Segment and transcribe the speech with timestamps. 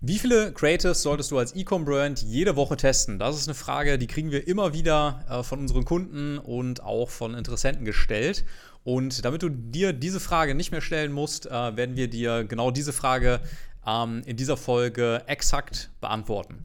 [0.00, 3.18] Wie viele Creatives solltest du als E-Com-Brand jede Woche testen?
[3.18, 7.10] Das ist eine Frage, die kriegen wir immer wieder äh, von unseren Kunden und auch
[7.10, 8.44] von Interessenten gestellt.
[8.84, 12.70] Und damit du dir diese Frage nicht mehr stellen musst, äh, werden wir dir genau
[12.70, 13.40] diese Frage
[13.84, 16.64] ähm, in dieser Folge exakt beantworten.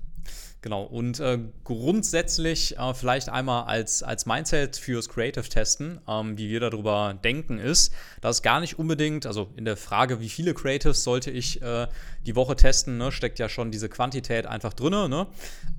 [0.64, 6.48] Genau, und äh, grundsätzlich äh, vielleicht einmal als, als Mindset fürs Creative Testen, ähm, wie
[6.48, 11.04] wir darüber denken, ist, dass gar nicht unbedingt, also in der Frage, wie viele Creatives
[11.04, 11.88] sollte ich äh,
[12.26, 15.10] die Woche testen, ne, steckt ja schon diese Quantität einfach drin.
[15.10, 15.28] Ne?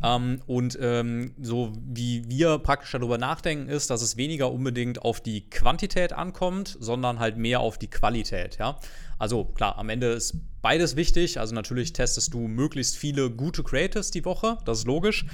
[0.02, 5.22] Ähm, und ähm, so wie wir praktisch darüber nachdenken, ist, dass es weniger unbedingt auf
[5.22, 8.58] die Quantität ankommt, sondern halt mehr auf die Qualität.
[8.58, 8.78] Ja?
[9.18, 11.38] Also klar, am Ende ist beides wichtig.
[11.38, 15.26] Also natürlich testest du möglichst viele gute Creators die Woche, das ist logisch.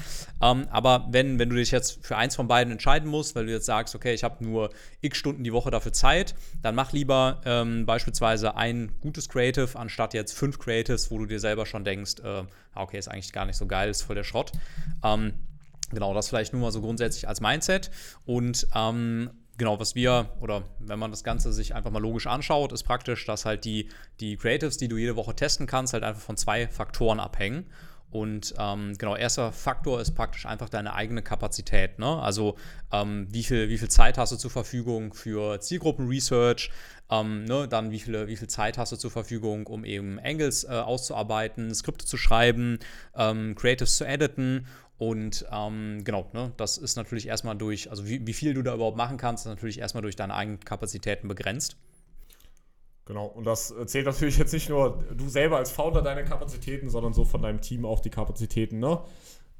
[0.43, 3.53] Ähm, aber wenn, wenn du dich jetzt für eins von beiden entscheiden musst, weil du
[3.53, 4.71] jetzt sagst, okay, ich habe nur
[5.01, 10.15] x Stunden die Woche dafür Zeit, dann mach lieber ähm, beispielsweise ein gutes Creative anstatt
[10.15, 12.43] jetzt fünf Creatives, wo du dir selber schon denkst, äh,
[12.75, 14.53] ah, okay, ist eigentlich gar nicht so geil, ist voll der Schrott.
[15.05, 15.35] Ähm,
[15.93, 17.91] Genau, das vielleicht nur mal so grundsätzlich als Mindset.
[18.25, 22.73] Und ähm, genau, was wir, oder wenn man das Ganze sich einfach mal logisch anschaut,
[22.73, 26.23] ist praktisch, dass halt die, die Creatives, die du jede Woche testen kannst, halt einfach
[26.23, 27.67] von zwei Faktoren abhängen.
[28.11, 31.99] Und ähm, genau, erster Faktor ist praktisch einfach deine eigene Kapazität.
[31.99, 32.07] Ne?
[32.07, 32.57] Also
[32.91, 36.71] ähm, wie, viel, wie viel Zeit hast du zur Verfügung für Zielgruppen-Research,
[37.11, 37.69] ähm, ne?
[37.69, 41.73] dann wie, viele, wie viel Zeit hast du zur Verfügung, um eben Angles äh, auszuarbeiten,
[41.75, 42.79] Skripte zu schreiben,
[43.15, 44.67] ähm, Creatives zu editen
[45.01, 48.75] und ähm, genau, ne, das ist natürlich erstmal durch, also wie, wie, viel du da
[48.75, 51.79] überhaupt machen kannst, ist natürlich erstmal durch deine eigenen Kapazitäten begrenzt.
[53.07, 57.15] Genau, und das zählt natürlich jetzt nicht nur du selber als Founder deine Kapazitäten, sondern
[57.15, 59.01] so von deinem Team auch die Kapazitäten, ne?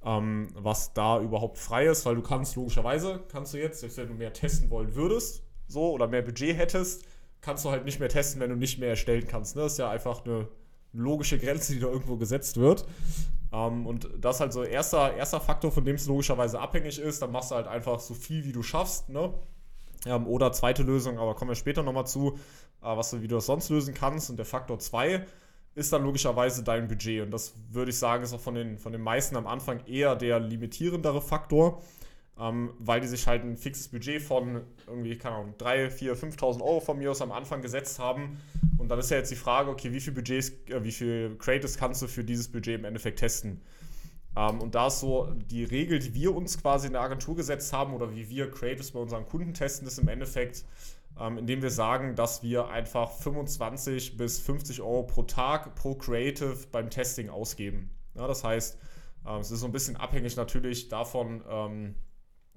[0.05, 4.09] Ähm, was da überhaupt frei ist, weil du kannst logischerweise, kannst du jetzt, selbst wenn
[4.09, 7.07] du mehr testen wollen würdest, so oder mehr Budget hättest,
[7.41, 9.57] kannst du halt nicht mehr testen, wenn du nicht mehr erstellen kannst.
[9.57, 9.63] Ne?
[9.63, 10.49] Das ist ja einfach eine
[10.93, 12.85] logische Grenze, die da irgendwo gesetzt wird.
[13.53, 17.23] Ähm, und das ist halt so erster, erster Faktor, von dem es logischerweise abhängig ist.
[17.23, 19.09] Dann machst du halt einfach so viel, wie du schaffst.
[19.09, 19.33] Ne?
[20.07, 22.39] Ähm, oder zweite Lösung, aber kommen wir später nochmal zu,
[22.83, 24.31] äh, was du, wie du das sonst lösen kannst.
[24.31, 25.25] Und der Faktor 2
[25.75, 27.23] ist dann logischerweise dein Budget.
[27.23, 30.17] Und das würde ich sagen, ist auch von den, von den meisten am Anfang eher
[30.17, 31.83] der limitierendere Faktor
[32.41, 36.63] ähm, weil die sich halt ein fixes Budget von irgendwie, keine Ahnung, 3, 4, 5.000
[36.63, 38.41] Euro von mir aus am Anfang gesetzt haben.
[38.79, 41.77] Und dann ist ja jetzt die Frage, okay, wie viel Budgets, äh, wie viel Creators
[41.77, 43.61] kannst du für dieses Budget im Endeffekt testen?
[44.37, 47.73] Ähm, und da ist so die Regel, die wir uns quasi in der Agentur gesetzt
[47.75, 50.65] haben oder wie wir Creators bei unseren Kunden testen, ist im Endeffekt,
[51.21, 56.57] ähm, indem wir sagen, dass wir einfach 25 bis 50 Euro pro Tag pro Creative
[56.73, 57.91] beim Testing ausgeben.
[58.15, 58.79] Ja, das heißt,
[59.27, 61.95] ähm, es ist so ein bisschen abhängig natürlich davon, ähm,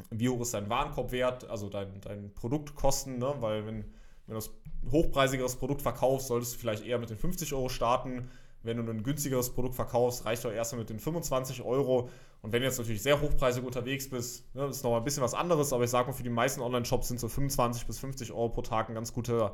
[0.10, 3.36] wie hoch ist dein Warenkorbwert, also dein, dein Produktkosten, ne?
[3.40, 3.86] weil wenn,
[4.28, 8.30] wenn du ein hochpreisigeres Produkt verkaufst, solltest du vielleicht eher mit den 50 Euro starten.
[8.64, 12.10] Wenn du ein günstigeres Produkt verkaufst, reicht doch erstmal mit den 25 Euro.
[12.42, 15.34] Und wenn du jetzt natürlich sehr hochpreisig unterwegs bist, ne, ist noch ein bisschen was
[15.34, 18.50] anderes, aber ich sage mal, für die meisten Online-Shops sind so 25 bis 50 Euro
[18.50, 19.52] pro Tag eine ganz gute,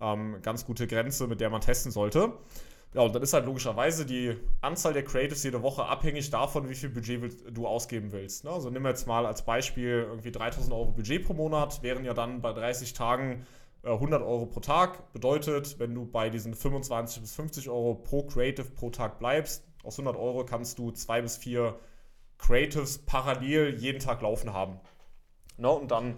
[0.00, 2.32] ähm, ganz gute Grenze, mit der man testen sollte.
[2.94, 6.74] Ja, und dann ist halt logischerweise die Anzahl der Creatives jede Woche abhängig davon, wie
[6.74, 8.44] viel Budget du ausgeben willst.
[8.44, 8.50] Ne?
[8.50, 12.42] Also nimm jetzt mal als Beispiel irgendwie 3000 Euro Budget pro Monat, wären ja dann
[12.42, 13.46] bei 30 Tagen
[13.82, 15.10] 100 äh, Euro pro Tag.
[15.14, 19.98] Bedeutet, wenn du bei diesen 25 bis 50 Euro pro Creative pro Tag bleibst, aus
[19.98, 21.78] 100 Euro kannst du zwei bis vier
[22.36, 24.80] Creatives parallel jeden Tag laufen haben.
[25.56, 25.70] Ne?
[25.70, 26.16] Und dann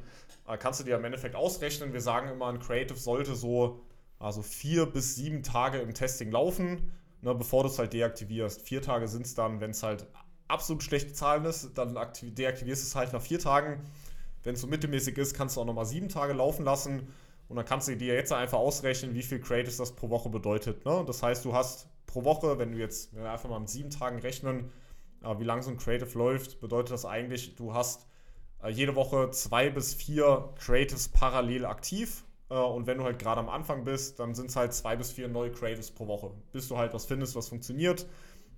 [0.48, 1.92] äh, kannst du dir im Endeffekt ausrechnen.
[1.92, 3.80] Wir sagen immer, ein Creative sollte so
[4.24, 6.90] also vier bis sieben Tage im Testing laufen,
[7.20, 8.62] ne, bevor du es halt deaktivierst.
[8.62, 10.06] Vier Tage sind es dann, wenn es halt
[10.48, 13.82] absolut schlechte Zahlen ist, dann deaktivierst du es halt nach vier Tagen.
[14.42, 17.12] Wenn es so mittelmäßig ist, kannst du auch nochmal sieben Tage laufen lassen
[17.48, 20.86] und dann kannst du dir jetzt einfach ausrechnen, wie viel Creatives das pro Woche bedeutet.
[20.86, 21.04] Ne?
[21.06, 24.18] Das heißt, du hast pro Woche, wenn du jetzt wir einfach mal mit sieben Tagen
[24.20, 24.70] rechnen,
[25.22, 28.06] äh, wie lang so ein Creative läuft, bedeutet das eigentlich, du hast
[28.62, 33.48] äh, jede Woche zwei bis vier Creatives parallel aktiv und wenn du halt gerade am
[33.48, 36.76] Anfang bist, dann sind es halt zwei bis vier neue Creatives pro Woche, bis du
[36.76, 38.06] halt was findest, was funktioniert.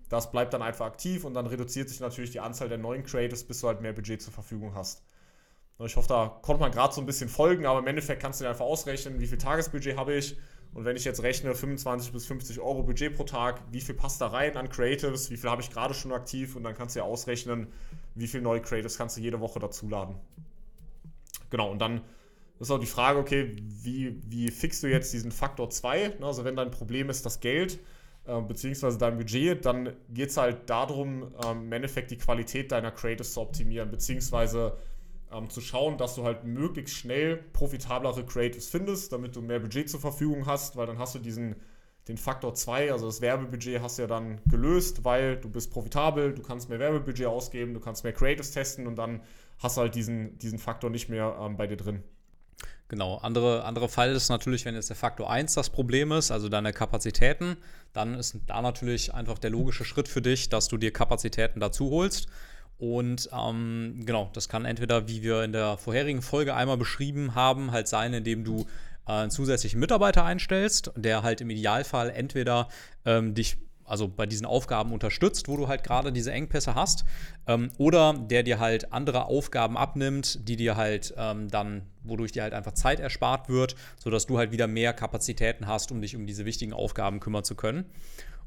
[0.08, 3.44] Das bleibt dann einfach aktiv und dann reduziert sich natürlich die Anzahl der neuen Creatives,
[3.44, 5.02] bis du halt mehr Budget zur Verfügung hast.
[5.84, 8.44] Ich hoffe, da konnte man gerade so ein bisschen folgen, aber im Endeffekt kannst du
[8.44, 10.36] dir einfach ausrechnen, wie viel Tagesbudget habe ich.
[10.72, 14.20] Und wenn ich jetzt rechne, 25 bis 50 Euro Budget pro Tag, wie viel passt
[14.20, 17.00] da rein an Creatives, wie viel habe ich gerade schon aktiv und dann kannst du
[17.00, 17.68] ja ausrechnen,
[18.14, 20.16] wie viele neue Creatives kannst du jede Woche dazuladen.
[21.50, 22.02] Genau, und dann
[22.58, 26.22] ist auch die Frage, okay, wie, wie fixst du jetzt diesen Faktor 2?
[26.22, 27.78] Also wenn dein Problem ist das Geld,
[28.26, 32.90] äh, beziehungsweise dein Budget, dann geht es halt darum, ähm, im Endeffekt die Qualität deiner
[32.90, 34.76] Creatives zu optimieren, beziehungsweise
[35.32, 39.90] ähm, zu schauen, dass du halt möglichst schnell profitablere Creatives findest, damit du mehr Budget
[39.90, 41.56] zur Verfügung hast, weil dann hast du diesen,
[42.08, 46.32] den Faktor 2, also das Werbebudget, hast du ja dann gelöst, weil du bist profitabel,
[46.32, 49.20] du kannst mehr Werbebudget ausgeben, du kannst mehr Creatives testen und dann
[49.58, 52.02] hast du halt diesen, diesen Faktor nicht mehr ähm, bei dir drin.
[52.88, 56.48] Genau, andere, andere Fall ist natürlich, wenn jetzt der Faktor 1 das Problem ist, also
[56.48, 57.56] deine Kapazitäten,
[57.92, 61.90] dann ist da natürlich einfach der logische Schritt für dich, dass du dir Kapazitäten dazu
[61.90, 62.28] holst.
[62.78, 67.72] Und ähm, genau, das kann entweder, wie wir in der vorherigen Folge einmal beschrieben haben,
[67.72, 68.66] halt sein, indem du
[69.06, 72.68] äh, einen zusätzlichen Mitarbeiter einstellst, der halt im Idealfall entweder
[73.04, 73.56] ähm, dich
[73.86, 77.04] also bei diesen Aufgaben unterstützt, wo du halt gerade diese Engpässe hast,
[77.46, 82.42] ähm, oder der dir halt andere Aufgaben abnimmt, die dir halt ähm, dann, wodurch dir
[82.42, 86.26] halt einfach Zeit erspart wird, sodass du halt wieder mehr Kapazitäten hast, um dich um
[86.26, 87.86] diese wichtigen Aufgaben kümmern zu können.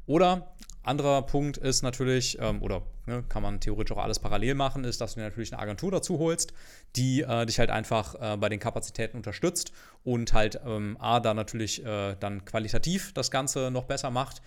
[0.06, 0.52] Oder
[0.82, 5.00] anderer Punkt ist natürlich, ähm, oder ne, kann man theoretisch auch alles parallel machen, ist,
[5.00, 6.52] dass du dir natürlich eine Agentur dazu holst,
[6.96, 9.72] die äh, dich halt einfach äh, bei den Kapazitäten unterstützt
[10.04, 14.40] und halt ähm, A, da natürlich äh, dann qualitativ das Ganze noch besser macht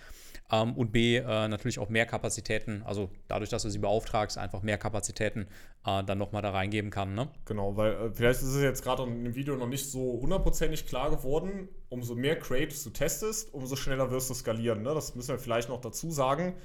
[0.51, 4.61] ähm, und B, äh, natürlich auch mehr Kapazitäten, also dadurch, dass du sie beauftragst, einfach
[4.61, 5.47] mehr Kapazitäten
[5.85, 7.15] äh, dann nochmal da reingeben kann.
[7.15, 7.29] Ne?
[7.45, 10.85] Genau, weil äh, vielleicht ist es jetzt gerade in dem Video noch nicht so hundertprozentig
[10.85, 14.81] klar geworden, umso mehr Creatives du testest, umso schneller wirst du skalieren.
[14.81, 14.93] Ne?
[14.93, 16.55] Das müssen wir vielleicht noch dazu sagen.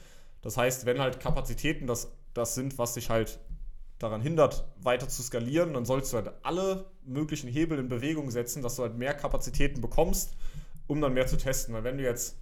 [0.43, 3.41] Das heißt, wenn halt Kapazitäten das, das sind, was dich halt
[3.99, 8.63] daran hindert, weiter zu skalieren, dann sollst du halt alle möglichen Hebel in Bewegung setzen,
[8.63, 10.37] dass du halt mehr Kapazitäten bekommst
[10.89, 11.73] um dann mehr zu testen.
[11.75, 12.37] Weil wenn du jetzt,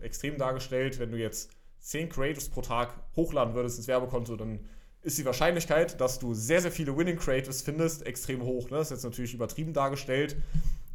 [0.00, 1.50] extrem dargestellt, wenn du jetzt
[1.80, 4.60] 10 Creatives pro Tag hochladen würdest ins Werbekonto, dann
[5.02, 8.70] ist die Wahrscheinlichkeit, dass du sehr, sehr viele Winning Creatives findest, extrem hoch.
[8.70, 8.78] Ne?
[8.78, 10.36] Das ist jetzt natürlich übertrieben dargestellt.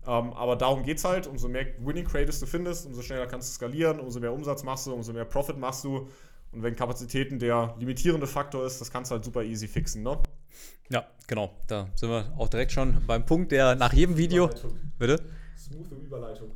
[0.08, 1.28] Ähm, aber darum geht es halt.
[1.28, 4.86] Umso mehr Winning Creatives du findest, umso schneller kannst du skalieren, umso mehr Umsatz machst
[4.88, 6.08] du, umso mehr Profit machst du.
[6.52, 10.20] Und wenn Kapazitäten der limitierende Faktor ist, das kannst du halt super easy fixen, ne?
[10.90, 11.52] Ja, genau.
[11.68, 14.50] Da sind wir auch direkt schon beim Punkt, der nach jedem Video.
[15.00, 15.22] Bitte?
[15.58, 16.52] Smooth Überleitung.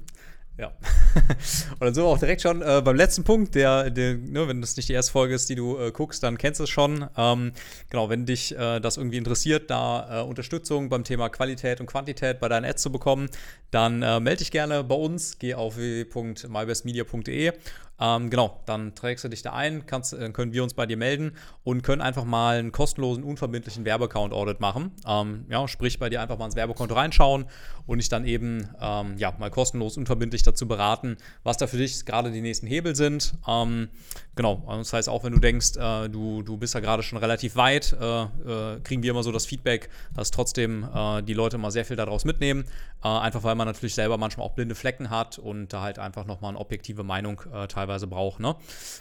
[0.59, 0.67] Ja.
[1.15, 4.59] und dann sind wir auch direkt schon äh, beim letzten Punkt, der, der ne, wenn
[4.59, 7.07] das nicht die erste Folge ist, die du äh, guckst, dann kennst du es schon.
[7.15, 7.53] Ähm,
[7.89, 12.41] genau, wenn dich äh, das irgendwie interessiert, da äh, Unterstützung beim Thema Qualität und Quantität
[12.41, 13.29] bei deinen Ads zu bekommen,
[13.71, 15.39] dann äh, melde dich gerne bei uns.
[15.39, 17.53] Geh auf www.mybestmedia.de
[17.99, 20.97] ähm, genau, dann trägst du dich da ein, kannst, äh, können wir uns bei dir
[20.97, 24.91] melden und können einfach mal einen kostenlosen, unverbindlichen Werbeaccount-Audit machen.
[25.05, 27.45] Ähm, ja, sprich, bei dir einfach mal ins Werbekonto reinschauen
[27.85, 32.05] und dich dann eben ähm, ja, mal kostenlos, unverbindlich dazu beraten, was da für dich
[32.05, 33.33] gerade die nächsten Hebel sind.
[33.47, 33.89] Ähm,
[34.35, 37.55] genau, das heißt auch, wenn du denkst, äh, du, du bist ja gerade schon relativ
[37.55, 41.71] weit, äh, äh, kriegen wir immer so das Feedback, dass trotzdem äh, die Leute mal
[41.71, 42.63] sehr viel daraus mitnehmen.
[43.03, 46.25] Äh, einfach weil man natürlich selber manchmal auch blinde Flecken hat und da halt einfach
[46.25, 48.39] nochmal eine objektive Meinung teilweise teilweise braucht.
[48.39, 48.55] Ne?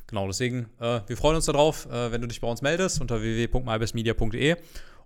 [0.07, 3.21] Genau, deswegen, äh, wir freuen uns darauf, äh, wenn du dich bei uns meldest unter
[3.21, 4.57] www.mybestmedia.de.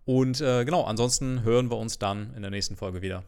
[0.04, 3.22] Und äh, genau, ansonsten hören wir uns dann in der nächsten Folge wieder.